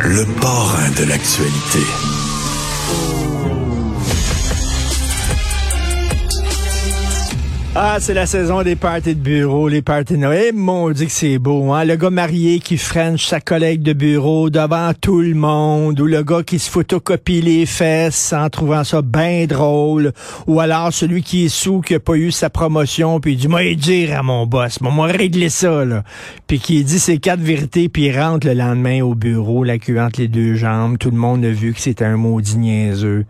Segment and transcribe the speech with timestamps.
[0.00, 2.13] Le parrain de l'actualité.
[7.76, 10.54] Ah, c'est la saison des parties de bureau, les parties de Noël.
[10.54, 11.84] Mon Dieu que c'est beau, hein?
[11.84, 16.22] Le gars marié qui french sa collègue de bureau devant tout le monde, ou le
[16.22, 20.12] gars qui se photocopie les fesses en trouvant ça bien drôle,
[20.46, 23.48] ou alors celui qui est sous, qui a pas eu sa promotion, puis il dit,
[23.48, 26.04] moi, dire à mon boss, moi, régler ça, là.
[26.46, 30.00] Puis qui dit ses quatre vérités, puis il rentre le lendemain au bureau, la queue
[30.00, 30.96] entre les deux jambes.
[30.96, 33.26] Tout le monde a vu que c'était un maudit niaiseux.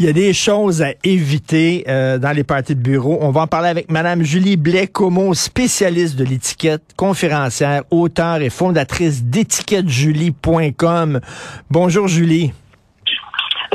[0.00, 3.18] Il y a des choses à éviter euh, dans les parties de bureau.
[3.20, 9.24] On va en parler avec Madame Julie Blais-Comeau, spécialiste de l'étiquette, conférencière, auteure et fondatrice
[9.24, 11.20] d'étiquettejulie.com.
[11.68, 12.54] Bonjour Julie.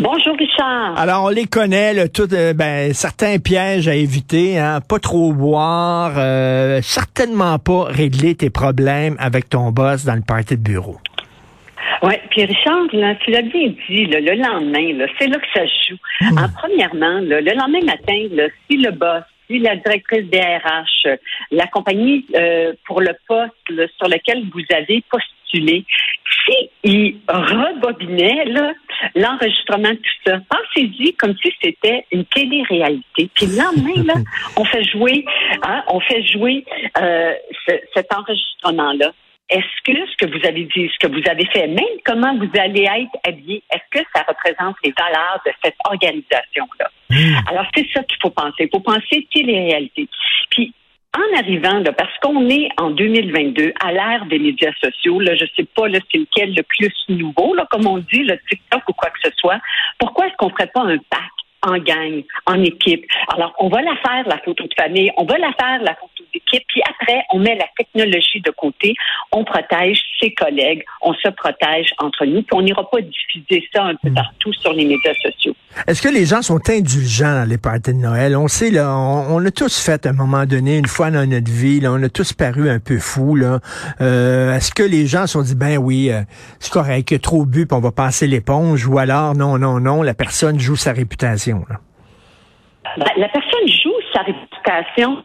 [0.02, 0.98] Bonjour Richard.
[0.98, 5.32] Alors on les connaît, là, tout, euh, ben, certains pièges à éviter, hein, pas trop
[5.32, 10.98] boire, euh, certainement pas régler tes problèmes avec ton boss dans le party de bureau.
[12.04, 15.66] Oui, puis Richard, là, tu l'as bien dit, là, le lendemain, c'est là que ça
[15.66, 15.98] se joue.
[16.38, 21.18] En premièrement, là, le lendemain matin, là, si le boss, si la directrice DRH, euh,
[21.52, 25.86] la compagnie euh, pour le poste là, sur lequel vous avez postulé,
[26.84, 28.74] s'il rebobinait là,
[29.16, 33.30] l'enregistrement de tout ça, pensez-y comme si c'était une télé-réalité.
[33.34, 34.14] Puis le lendemain, là,
[34.58, 35.26] on fait jouer,
[35.64, 36.66] hein, on fait jouer
[37.00, 37.34] euh,
[37.68, 39.12] ce, cet enregistrement-là
[39.50, 42.50] est-ce que ce que vous avez dit, ce que vous avez fait, même comment vous
[42.60, 46.90] allez être habillé, est-ce que ça représente les valeurs de cette organisation-là?
[47.48, 48.64] Alors, c'est ça qu'il faut penser.
[48.64, 50.08] Il faut penser télé-réalité.
[50.50, 50.74] Puis,
[51.16, 55.46] en arrivant, là, parce qu'on est en 2022, à l'ère des médias sociaux, là, je
[55.56, 58.94] sais pas là, c'est lequel le plus nouveau, là, comme on dit, le TikTok ou
[58.94, 59.60] quoi que ce soit,
[60.00, 61.32] pourquoi est-ce qu'on ferait pas un pack
[61.62, 63.06] en gang, en équipe?
[63.34, 66.25] Alors, on va la faire, la photo de famille, on va la faire, la photo
[66.68, 68.94] puis après, on met la technologie de côté,
[69.32, 73.84] on protège ses collègues, on se protège entre nous, puis on n'ira pas diffuser ça
[73.84, 74.14] un peu Hmm.
[74.14, 75.56] partout sur les médias sociaux.
[75.88, 78.36] Est-ce que les gens sont indulgents dans les parties de Noël?
[78.38, 81.28] On sait, là, on, on a tous fait à un moment donné, une fois dans
[81.30, 83.36] notre vie, là, on a tous paru un peu fous.
[83.36, 83.60] Là.
[84.02, 86.22] Euh, Est-ce que les gens se sont dit, ben oui, euh,
[86.60, 90.02] c'est correct, a trop bu, puis on va passer l'éponge, ou alors, non, non, non,
[90.02, 91.64] la personne joue sa réputation.
[91.70, 91.78] Là?
[92.98, 95.24] Ben, la personne joue sa réputation.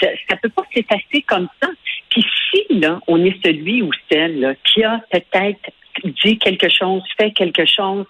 [0.00, 1.68] Ça, ça peut pas s'effacer comme ça.
[2.10, 5.70] Puis si là, on est celui ou celle là, qui a peut-être
[6.04, 8.06] dit quelque chose, fait quelque chose,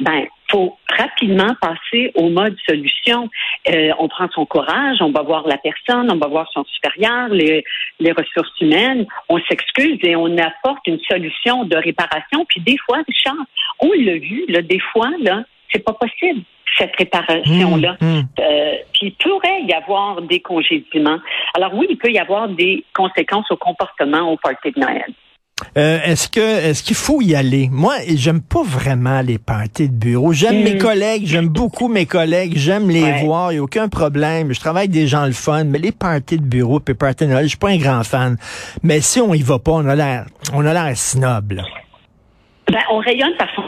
[0.00, 3.28] ben faut rapidement passer au mode solution.
[3.68, 7.28] Euh, on prend son courage, on va voir la personne, on va voir son supérieur,
[7.28, 7.64] les,
[7.98, 12.44] les ressources humaines, on s'excuse et on apporte une solution de réparation.
[12.48, 13.44] Puis des fois, Richard,
[13.80, 16.40] on l'a vu, là, des fois, là, c'est pas possible
[16.78, 17.96] cette réparation-là.
[18.00, 18.28] Mmh, mmh.
[18.40, 21.18] Euh, puis il pourrait y avoir des congédiements.
[21.54, 25.04] Alors oui, il peut y avoir des conséquences au comportement au party de Noël.
[25.78, 27.70] Euh, est-ce que est-ce qu'il faut y aller?
[27.72, 30.34] Moi, j'aime pas vraiment les parties de bureau.
[30.34, 33.24] J'aime mes collègues, j'aime beaucoup mes collègues, j'aime les Ouais.
[33.24, 34.52] voir, il n'y a aucun problème.
[34.52, 37.30] Je travaille avec des gens le fun, mais les parties de bureau, puis parties de
[37.30, 38.36] Noël, je suis pas un grand fan.
[38.82, 41.52] Mais si on y va pas, on a l'air on a l'air snob.
[41.52, 41.62] là.
[42.70, 43.62] Ben, on rayonne par son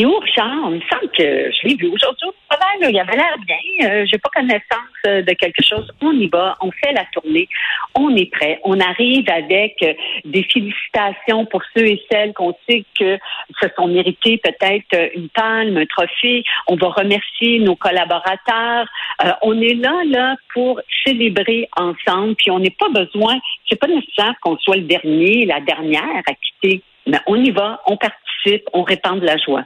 [0.00, 0.70] où, Richard?
[0.70, 2.92] Il me semble que je l'ai vu aujourd'hui au travail.
[2.92, 3.88] Il avait l'air bien.
[3.88, 5.90] Euh, J'ai pas connaissance euh, de quelque chose.
[6.00, 6.56] On y va.
[6.60, 7.48] On fait la tournée.
[7.94, 8.60] On est prêt.
[8.64, 9.94] On arrive avec euh,
[10.24, 13.18] des félicitations pour ceux et celles qu'on sait que
[13.60, 16.44] se sont mérités peut-être euh, une palme, un trophée.
[16.66, 18.86] On va remercier nos collaborateurs.
[19.24, 22.34] Euh, on est là, là, pour célébrer ensemble.
[22.36, 26.34] Puis on n'est pas besoin, c'est pas nécessaire qu'on soit le dernier, la dernière à
[26.34, 26.82] quitter.
[27.06, 29.64] Mais on y va, on participe, on répand de la joie.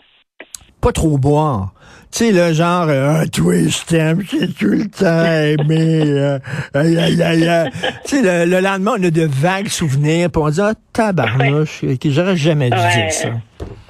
[0.87, 1.73] Pas trop boire.
[2.13, 6.03] Tu sais, le genre, euh, ah, toi, je t'aime, c'est tout le temps aimé.
[6.05, 6.39] Euh,
[6.75, 7.71] aïe, aïe, aïe, aïe.
[8.05, 11.83] tu sais, le, le, lendemain, on a de vagues souvenirs, puis on dit, ah, tabarnouche,
[11.83, 11.97] ouais.
[12.05, 12.95] j'aurais jamais dû ouais.
[12.95, 13.31] dire ça.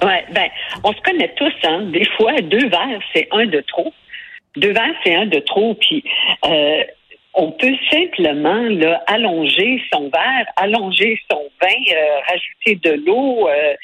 [0.03, 0.47] Ouais, ben,
[0.83, 1.83] on se connaît tous, hein.
[1.93, 3.93] Des fois, deux verres, c'est un de trop.
[4.55, 6.03] Deux verres, c'est un de trop, puis
[6.45, 6.81] euh,
[7.37, 13.75] on peut simplement là, allonger son verre, allonger son vin, euh, rajouter de l'eau, euh,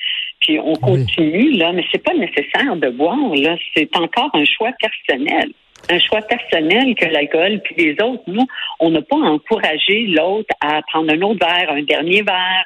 [0.44, 1.58] puis on continue, oui.
[1.58, 3.56] là, mais c'est pas nécessaire de boire, là.
[3.76, 5.52] C'est encore un choix personnel
[5.90, 8.46] un choix personnel que l'alcool, puis les autres, nous,
[8.80, 12.66] on n'a pas encouragé l'autre à prendre un autre verre, un dernier verre.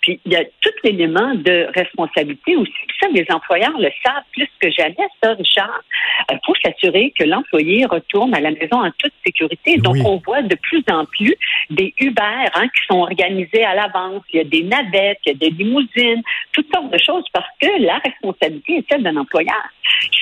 [0.00, 2.72] Puis il y a tout l'élément de responsabilité aussi.
[2.86, 5.82] Puis ça, les employeurs le savent plus que jamais, ça, Richard,
[6.30, 9.76] euh, pour s'assurer que l'employé retourne à la maison en toute sécurité.
[9.78, 10.02] Donc, oui.
[10.04, 11.34] on voit de plus en plus
[11.70, 12.22] des Uber
[12.54, 14.22] hein, qui sont organisés à l'avance.
[14.32, 16.22] Il y a des navettes, il y a des limousines,
[16.52, 19.62] toutes sortes de choses parce que la responsabilité est celle d'un employeur.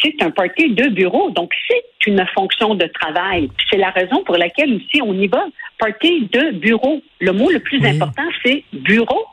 [0.02, 3.50] C'est un party de bureau, donc c'est une fonction de travail.
[3.70, 5.44] C'est la raison pour laquelle aussi on y va.
[5.78, 7.02] Party de bureau.
[7.20, 7.88] Le mot le plus oui.
[7.88, 9.26] important, c'est bureau.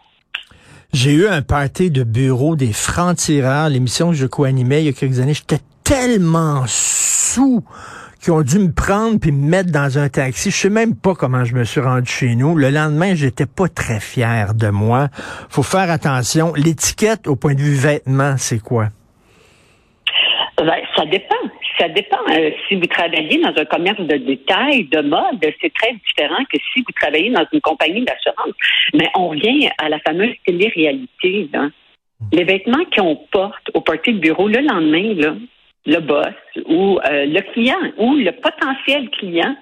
[0.95, 4.93] J'ai eu un party de bureau des francs-tireurs, l'émission que je co-animais il y a
[4.93, 5.33] quelques années.
[5.33, 7.65] J'étais tellement sous
[8.21, 10.51] qu'ils ont dû me prendre puis me mettre dans un taxi.
[10.51, 12.55] Je sais même pas comment je me suis rendu chez nous.
[12.55, 15.09] Le lendemain, j'étais pas très fier de moi.
[15.49, 16.53] Faut faire attention.
[16.55, 18.87] L'étiquette au point de vue vêtements, c'est quoi?
[20.57, 21.35] Ben, ça dépend.
[21.77, 22.19] Ça dépend.
[22.31, 26.57] Euh, si vous travaillez dans un commerce de détail, de mode, c'est très différent que
[26.73, 28.55] si vous travaillez dans une compagnie d'assurance.
[28.93, 31.49] Mais on revient à la fameuse télé-réalité.
[31.51, 31.69] Là.
[32.31, 35.35] Les vêtements qu'on porte au party de bureau le lendemain, là,
[35.85, 36.33] le boss
[36.65, 39.55] ou euh, le client ou le potentiel client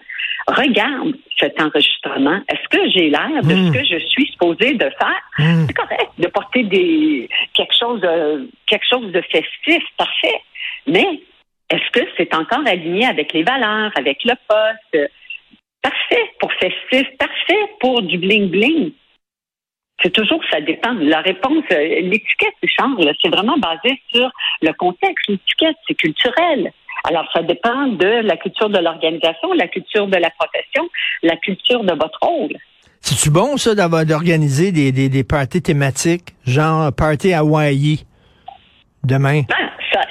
[0.48, 2.40] regarde cet enregistrement.
[2.50, 3.68] Est-ce que j'ai l'air de mmh.
[3.68, 5.22] ce que je suis supposé de faire?
[5.40, 5.66] Mmh.
[5.68, 10.42] C'est correct de porter des quelque chose de, quelque chose de festif, parfait.
[10.88, 11.20] Mais
[11.74, 15.12] est-ce que c'est encore aligné avec les valeurs, avec le poste?
[15.82, 18.94] Parfait pour festif, parfait pour du bling-bling.
[20.02, 20.94] C'est toujours, ça dépend.
[20.94, 23.06] La réponse, l'étiquette change.
[23.22, 24.30] C'est vraiment basé sur
[24.62, 25.28] le contexte.
[25.28, 26.72] L'étiquette, c'est culturel.
[27.06, 30.88] Alors, ça dépend de la culture de l'organisation, la culture de la profession,
[31.22, 32.56] la culture de votre rôle.
[33.02, 38.06] C'est-tu bon, ça, d'organiser des, des, des parties thématiques, genre party Hawaii,
[39.04, 39.42] demain?
[39.50, 40.02] Ben, ça,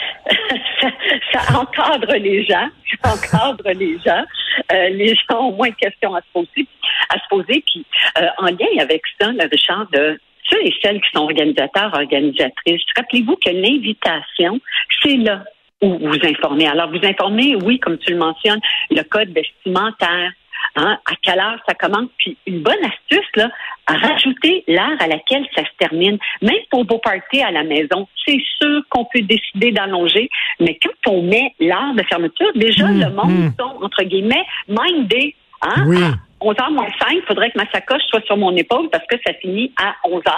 [1.32, 2.69] ça, encadre les gens.
[3.02, 4.25] Ça encadre les gens.
[4.73, 6.67] Euh, les gens ont moins de questions à se poser.
[7.08, 7.64] À se poser.
[7.67, 7.84] Puis,
[8.19, 10.19] euh, en lien avec ça, le Richard, de
[10.50, 14.61] ceux et celles qui sont organisateurs, organisatrices, rappelez-vous que l'invitation,
[15.02, 15.44] c'est là
[15.81, 16.67] où vous informez.
[16.67, 20.32] Alors, vous informez, oui, comme tu le mentionnes, le code vestimentaire,
[20.75, 22.09] Hein, à quelle heure ça commence?
[22.19, 23.51] Puis une bonne astuce, là,
[23.87, 26.19] rajouter l'heure à laquelle ça se termine.
[26.41, 30.31] Même pour vos parties à la maison, c'est sûr qu'on peut décider d'allonger,
[30.61, 33.53] mais quand on met l'heure de fermeture, déjà mmh, le monde mmh.
[33.59, 35.35] sont, entre guillemets, mindés.
[35.61, 35.85] Hein?
[35.87, 35.99] Oui.
[36.41, 39.33] 11h moins 5, il faudrait que ma sacoche soit sur mon épaule parce que ça
[39.35, 40.33] finit à 11h.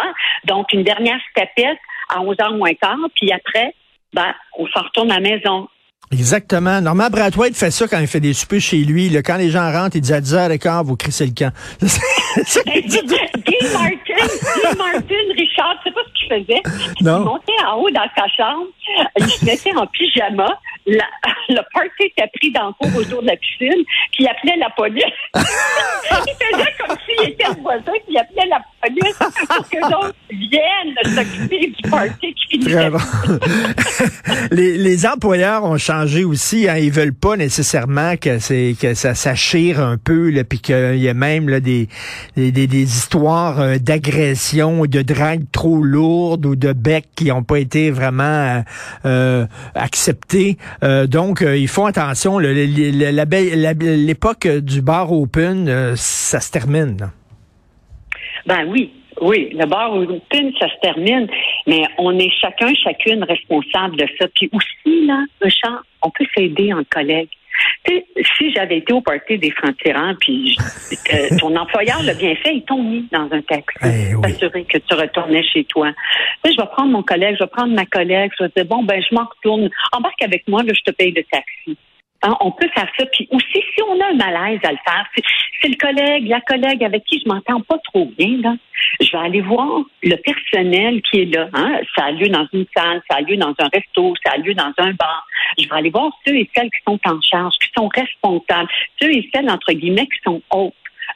[0.45, 1.79] Donc, une dernière tapette
[2.09, 3.75] à 11h moins quart, puis après,
[4.13, 5.69] ben, on s'en retourne à la maison.
[6.12, 6.81] Exactement.
[6.81, 9.09] Normand Brathwaite fait ça quand il fait des soupers chez lui.
[9.09, 11.53] Là, quand les gens rentrent, il dit à 10h15, vous crissez le camp.
[11.81, 16.62] Guy Martin, Guy Martin, Richard, tu sais pas ce qu'il faisait?
[17.01, 17.21] Non.
[17.21, 18.67] Il montait en haut dans sa chambre,
[19.19, 21.05] il se mettait en pyjama, la,
[21.49, 24.71] le party était pris dans le cours autour de la piscine, puis il appelait la
[24.71, 25.05] police.
[25.35, 29.17] il faisait comme s'il était le voisin, puis il appelait la police
[29.49, 30.13] pour que viennent
[31.08, 32.91] s'occuper du party qui finissait.
[32.91, 32.99] Bon.
[34.51, 36.69] les, les employeurs ont changé aussi.
[36.69, 40.96] Hein, ils veulent pas nécessairement que c'est que ça, ça chire un peu, puis qu'il
[40.96, 41.89] y a même là, des,
[42.37, 47.43] des, des, histoires euh, d'agression ou de drague trop lourdes ou de becs qui n'ont
[47.43, 48.63] pas été vraiment
[49.05, 50.58] euh, acceptés.
[50.82, 52.39] Euh, donc, euh, ils font attention.
[52.39, 57.11] L'époque du bar open, ça se termine.
[58.46, 61.29] Ben oui, oui, le bar open, ça se termine,
[61.67, 64.27] mais on est chacun, chacune responsable de ça.
[64.35, 67.29] Puis aussi, là, Richard, on peut s'aider en collègue.
[67.85, 68.05] Tu sais,
[68.37, 70.56] si j'avais été au party des francs-tirants, puis
[71.13, 74.23] euh, ton employeur l'a bien fait, ils t'ont mis dans un taxi, Eh oui.
[74.33, 75.91] s'assurer que tu retournais chez toi.
[76.44, 78.65] Tu sais, je vais prendre mon collègue, je vais prendre ma collègue, je vais dire,
[78.67, 81.77] bon, ben, je m'en retourne, embarque avec moi, là, je te paye le taxi.
[82.25, 83.05] Hein, on peut faire ça.
[83.13, 85.07] Puis aussi, si on a un malaise à le faire,
[85.61, 88.55] c'est le collègue, la collègue avec qui je m'entends pas trop bien, là,
[88.99, 91.49] je vais aller voir le personnel qui est là.
[91.53, 91.81] Hein.
[91.95, 94.55] Ça a lieu dans une salle, ça a lieu dans un resto, ça a lieu
[94.55, 95.27] dans un bar.
[95.59, 99.11] Je vais aller voir ceux et celles qui sont en charge, qui sont responsables, ceux
[99.11, 100.75] et celles, entre guillemets, qui sont hautes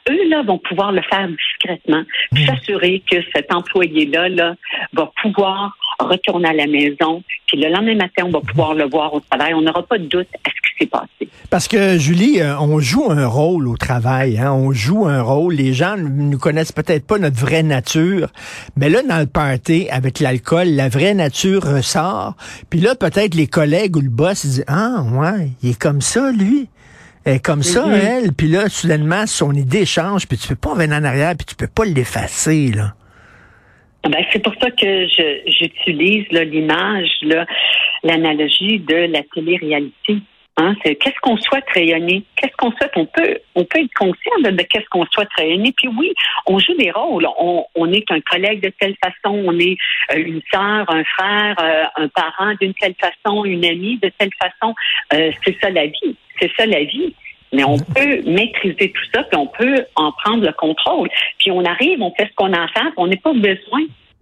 [0.09, 4.55] eux là vont pouvoir le faire discrètement, puis s'assurer que cet employé là là
[4.93, 9.13] va pouvoir retourner à la maison, puis le lendemain matin, on va pouvoir le voir
[9.13, 9.53] au travail.
[9.53, 11.29] On n'aura pas de doute à ce qui s'est passé.
[11.49, 14.37] Parce que, Julie, euh, on joue un rôle au travail.
[14.37, 14.51] Hein?
[14.53, 15.55] On joue un rôle.
[15.55, 18.29] Les gens ne nous connaissent peut-être pas notre vraie nature.
[18.77, 22.35] Mais là, dans le party, avec l'alcool, la vraie nature ressort.
[22.69, 26.31] Puis là, peut-être les collègues ou le boss disent, ah, ouais, il est comme ça,
[26.31, 26.67] lui.
[27.25, 27.93] Elle est comme ça, Mhm.
[27.93, 28.33] elle.
[28.33, 31.55] Puis là, soudainement, son idée change, puis tu peux pas revenir en arrière, puis tu
[31.55, 32.93] peux pas l'effacer, là.
[34.03, 37.45] Ben, c'est pour ça que je- j'utilise l'image, là,
[38.03, 40.17] l'analogie de la télé-réalité.
[40.57, 42.91] Hein, c'est qu'est-ce qu'on souhaite rayonner, qu'est-ce qu'on souhaite?
[42.97, 45.71] On peut, on peut être conscient de, de qu'est-ce qu'on souhaite rayonner.
[45.77, 46.11] Puis oui,
[46.47, 47.25] on joue des rôles.
[47.39, 49.77] On, on est un collègue de telle façon, on est
[50.13, 54.31] euh, une sœur, un frère, euh, un parent d'une telle façon, une amie de telle
[54.41, 54.75] façon.
[55.13, 56.15] Euh, c'est ça la vie.
[56.41, 57.13] C'est ça la vie.
[57.51, 61.09] Mais on peut maîtriser tout ça, puis on peut en prendre le contrôle.
[61.39, 63.81] Puis on arrive, on fait ce qu'on a à faire, on n'a pas besoin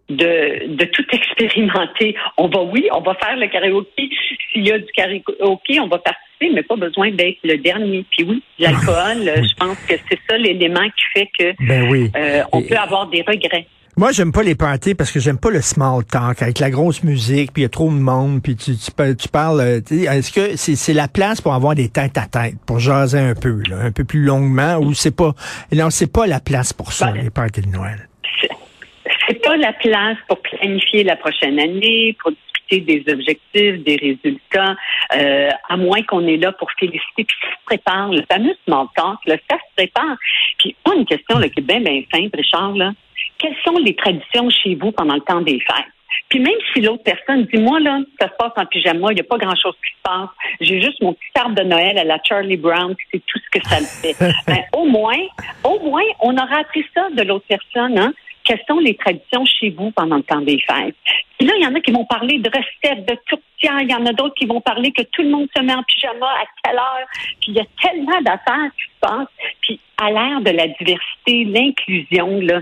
[0.10, 2.15] de, de tout expérimenter.
[2.38, 4.10] On va, oui, on va faire le karaoké.
[4.53, 8.05] S'il y a du karaoké, on va participer, mais pas besoin d'être le dernier.
[8.12, 12.10] Puis oui, l'alcool, euh, je pense que c'est ça l'élément qui fait que Ben oui.
[12.15, 13.67] euh, on Et- peut avoir des regrets.
[13.99, 17.03] Moi, j'aime pas les parties parce que j'aime pas le small talk avec la grosse
[17.03, 19.59] musique, puis il y a trop de monde, puis tu, tu, tu parles.
[19.59, 23.33] euh, Est-ce que c'est la place pour avoir des têtes à tête, pour jaser un
[23.33, 25.33] peu, là, un peu plus longuement, ou c'est pas
[25.71, 28.07] Non, c'est pas la place pour ça, Ben, les parties de Noël?
[28.39, 34.75] C'est- pas la place pour planifier la prochaine année, pour discuter des objectifs, des résultats,
[35.17, 37.23] euh, à moins qu'on est là pour féliciter.
[37.23, 40.17] Puis ça se prépare, le fameux small talk, là, ça se prépare.
[40.59, 42.91] Puis pas une question là, qui est bien, bien simple, Richard, là.
[43.39, 45.86] Quelles sont les traditions chez vous pendant le temps des fêtes?
[46.29, 49.22] Puis même si l'autre personne dit, moi, là, ça se passe en pyjama, il n'y
[49.22, 50.29] a pas grand-chose qui se passe.
[50.60, 53.65] J'ai juste mon petit arbre de Noël à la Charlie Brown, c'est tout ce que
[53.67, 54.15] ça me fait.
[54.48, 55.20] ben, au moins,
[55.63, 58.13] au moins, on aura appris ça de l'autre personne, hein?
[58.44, 60.96] Quelles sont les traditions chez vous pendant le temps des fêtes?
[61.38, 63.17] Puis là, il y en a qui vont parler de recettes, de
[63.59, 63.81] tourtières.
[63.81, 65.83] Il y en a d'autres qui vont parler que tout le monde se met en
[65.83, 67.07] pyjama à quelle heure.
[67.41, 69.27] Puis il y a tellement d'affaires qui se.
[69.61, 72.61] Puis à l'ère de la diversité, l'inclusion, là,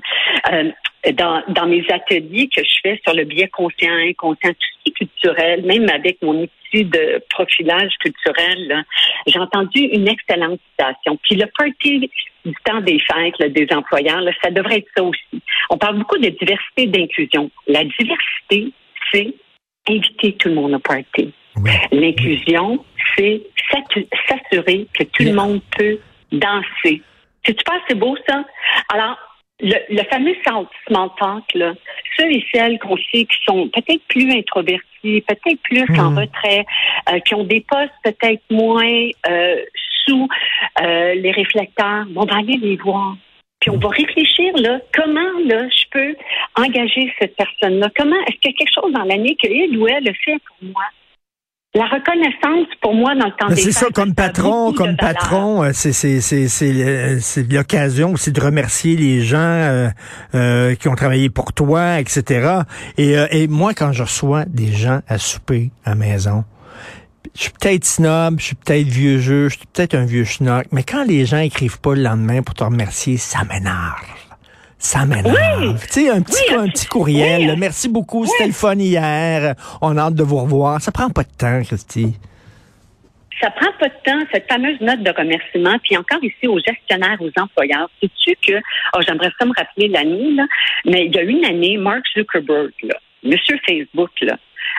[0.52, 0.72] euh,
[1.14, 4.90] dans, dans mes ateliers que je fais sur le biais conscient, inconscient, tout ce qui
[4.90, 8.86] est culturel, même avec mon outil de profilage culturel,
[9.28, 11.18] j'ai entendu une excellente citation.
[11.24, 12.10] Puis le party
[12.46, 15.42] du temps des fêtes là, des employeurs, là, ça devrait être ça aussi.
[15.70, 17.50] On parle beaucoup de diversité et d'inclusion.
[17.68, 18.72] La diversité,
[19.12, 19.34] c'est
[19.90, 21.34] inviter tout le monde au party.
[21.58, 21.72] Oui.
[21.92, 22.84] L'inclusion,
[23.16, 23.42] c'est
[24.28, 25.98] s'assurer que tout le monde peut
[26.32, 27.02] danser.
[27.46, 28.44] C'est super, c'est beau ça.
[28.94, 29.18] Alors,
[29.62, 31.74] le, le fameux small talk, là,
[32.18, 36.18] ceux et celles qu'on sait qui sont peut-être plus introvertis, peut-être plus en Mhm.
[36.20, 36.66] retrait,
[37.10, 39.58] euh, qui ont des postes peut-être moins euh,
[40.06, 40.28] sous
[40.82, 43.16] euh, les réflecteurs, on va aller les voir.
[43.66, 46.16] Puis on va réfléchir là, comment là je peux
[46.56, 47.90] engager cette personne-là?
[47.98, 50.38] Comment est-ce qu'il y a quelque chose dans l'année que il ou elle le fait
[50.48, 50.84] pour moi?
[51.74, 55.64] La reconnaissance pour moi dans le temps Ben, des C'est ça, comme patron, comme patron,
[55.64, 59.88] euh, c'est c'est c'est c'est euh, c'est l'occasion aussi de remercier les gens euh,
[60.36, 62.62] euh, qui ont travaillé pour toi, etc.
[63.00, 66.44] Et, euh, et moi, quand je reçois des gens à souper à la maison,
[67.36, 70.66] je suis peut-être snob, je suis peut-être vieux jeu, je suis peut-être un vieux schnock,
[70.72, 74.04] mais quand les gens écrivent pas le lendemain pour te remercier, ça m'énerve.
[74.78, 75.82] Ça m'énerve.
[75.88, 77.42] Tu sais, un petit, Oui, un petit courriel.
[77.42, 77.48] oui.
[77.48, 79.56] là, Merci beaucoup, c'était le fun hier.
[79.82, 80.80] On a hâte de vous revoir.
[80.82, 82.14] Ça prend pas de temps, Christy.
[83.42, 85.78] ça prend pas de temps, cette fameuse note de remerciement.
[85.84, 88.60] Puis encore ici, aux gestionnaires, aux employeurs, sais-tu que,
[88.96, 90.46] oh, j'aimerais ça me rappeler l'année, là,
[90.86, 94.38] mais il y a une année, Mark Zuckerberg, là, Monsieur Facebook, là,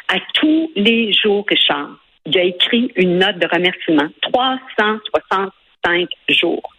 [0.08, 4.08] à tous les jours, Richard, il a écrit une note de remerciement.
[4.22, 6.72] 365 jours.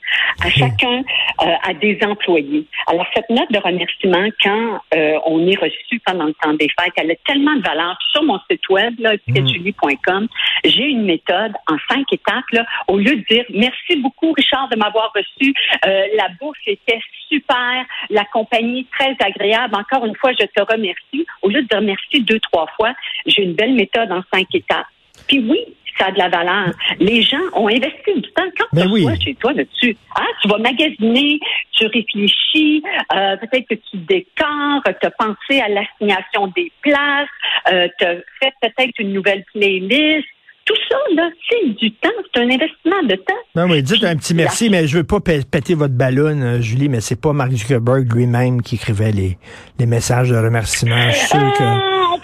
[0.44, 1.04] À chacun,
[1.42, 2.66] euh, à des employés.
[2.88, 6.94] Alors, cette note de remerciement, quand euh, on est reçu pendant le temps des fêtes,
[6.96, 7.98] elle a tellement de valeur.
[8.12, 10.28] Sur mon site web, là, étiquettejulie.com,
[10.64, 12.46] j'ai une méthode en cinq étapes.
[12.52, 15.54] Là, au lieu de dire merci beaucoup, Richard, de m'avoir reçu,
[15.86, 19.76] euh, la bouffe était super, la compagnie très agréable.
[19.76, 21.26] Encore une fois, je te remercie.
[21.42, 22.94] Au lieu de dire merci deux, trois fois,
[23.26, 24.88] j'ai une belle méthode en cinq étapes.
[25.28, 25.58] Puis oui,
[25.98, 26.72] ça a de la valeur.
[27.00, 28.44] Les gens ont investi du temps.
[28.58, 29.08] Quand Ben tu oui.
[29.22, 31.40] chez toi là-dessus, hein, tu vas magasiner,
[31.72, 32.84] tu réfléchis,
[33.16, 37.28] euh, peut-être que tu décores, tu as pensé à l'assignation des places,
[37.72, 40.26] euh, tu as fait peut-être une nouvelle playlist.
[40.66, 42.10] Tout ça, là, c'est du temps.
[42.36, 43.34] C'est un investissement de temps.
[43.56, 46.60] Non, oui, dites un petit merci, mais je veux pas pé- péter votre ballon, euh,
[46.60, 49.38] Julie, mais c'est pas Mark Zuckerberg lui-même qui écrivait les,
[49.80, 51.10] les messages de remerciement.
[51.10, 51.64] Je suis sûr que...
[51.64, 52.17] Ah,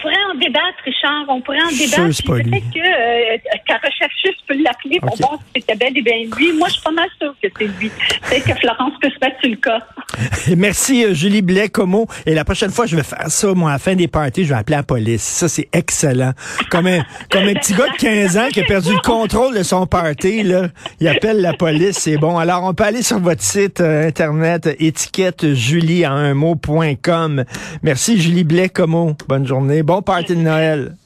[1.28, 2.06] on pourrait en débattre, Richard.
[2.06, 2.22] Richard.
[2.22, 2.64] On pourrait en débattre.
[2.70, 5.18] Peut-être que euh, ta recherchiste peut l'appeler pour Ok.
[5.20, 6.52] voir si c'était bel et bien lui.
[6.56, 7.90] Moi, je suis pas mal sûre que c'est lui.
[8.28, 9.78] Peut-être que Florence peut se mettre sur le cas.
[10.56, 12.06] Merci, euh, Julie Blais-Como.
[12.26, 14.50] Et la prochaine fois, je vais faire ça, moi, à la fin des parties, je
[14.50, 15.22] vais appeler la police.
[15.22, 16.32] Ça, c'est excellent.
[16.70, 19.62] Comme un, comme un petit gars de 15 ans qui a perdu le contrôle de
[19.62, 20.68] son party, là.
[21.00, 22.38] Il appelle la police, c'est bon.
[22.38, 27.44] Alors, on peut aller sur votre site euh, Internet, étiquette Julie en un mot.com.
[27.82, 29.16] Merci, Julie Blais-Como.
[29.28, 29.82] Bonne journée.
[29.82, 30.96] Bon party de Noël.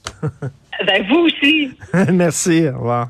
[0.86, 1.70] Ben, vous aussi.
[2.12, 2.68] Merci.
[2.68, 3.06] Au revoir.